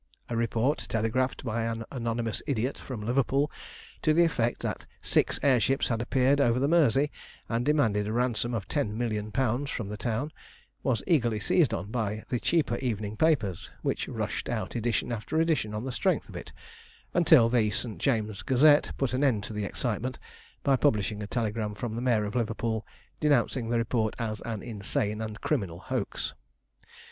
[0.29, 3.51] A report, telegraphed by an anonymous idiot from Liverpool,
[4.01, 7.11] to the effect that six air ships had appeared over the Mersey,
[7.47, 10.31] and demanded a ransom of £10,000,000 from the town,
[10.81, 15.71] was eagerly seized on by the cheaper evening papers, which rushed out edition after edition
[15.75, 16.51] on the strength of it,
[17.13, 17.99] until the St.
[17.99, 20.17] James's Gazette put an end to the excitement
[20.63, 22.87] by publishing a telegram from the Mayor of Liverpool
[23.19, 26.33] denouncing the report as an insane and criminal hoax.